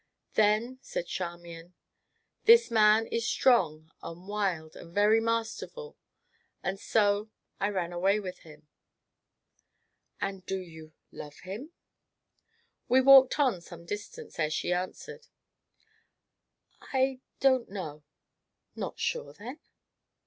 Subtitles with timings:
[0.33, 1.75] "Then," said Charmian,
[2.45, 5.95] "this man is strong and wild and very masterful,
[6.63, 8.67] and so I ran away with him."
[10.19, 11.69] "And do you love him?"
[12.89, 15.27] We walked on some distance ere she answered:
[16.91, 18.03] "I don't know."
[18.75, 19.59] "Not sure, then?"